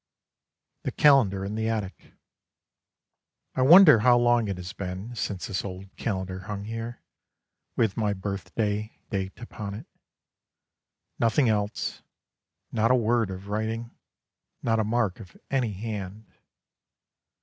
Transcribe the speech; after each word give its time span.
THE 0.81 0.91
CALENDAR 0.91 1.45
IN 1.45 1.53
THE 1.53 1.69
ATTIC 1.69 2.13
I 3.53 3.61
wonder 3.61 3.99
how 3.99 4.17
long 4.17 4.47
it 4.47 4.57
has 4.57 4.73
been 4.73 5.15
Since 5.15 5.45
this 5.45 5.63
old 5.63 5.95
calendar 5.95 6.39
hung 6.39 6.63
here, 6.63 7.03
With 7.75 7.97
my 7.97 8.13
birthday 8.13 8.97
date 9.11 9.39
upon 9.39 9.75
it, 9.75 9.85
Nothing 11.19 11.49
else 11.49 12.01
not 12.71 12.89
a 12.89 12.95
word 12.95 13.29
of 13.29 13.47
writing 13.47 13.91
Not 14.63 14.79
a 14.79 14.83
mark 14.83 15.19
of 15.19 15.37
any 15.51 15.73
hand. 15.73 16.33